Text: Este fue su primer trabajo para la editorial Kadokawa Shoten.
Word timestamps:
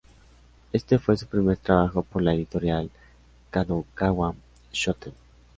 Este 0.73 0.97
fue 0.97 1.15
su 1.15 1.27
primer 1.27 1.57
trabajo 1.57 2.01
para 2.01 2.23
la 2.25 2.33
editorial 2.33 2.89
Kadokawa 3.51 4.33
Shoten. 4.73 5.13